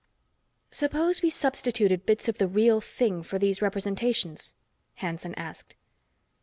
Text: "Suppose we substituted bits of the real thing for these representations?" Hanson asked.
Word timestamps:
"Suppose 0.71 1.21
we 1.21 1.29
substituted 1.29 2.07
bits 2.07 2.27
of 2.27 2.39
the 2.39 2.47
real 2.47 2.81
thing 2.81 3.21
for 3.21 3.37
these 3.37 3.61
representations?" 3.61 4.55
Hanson 4.95 5.35
asked. 5.35 5.75